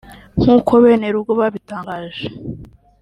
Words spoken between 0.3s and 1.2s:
nkuko bene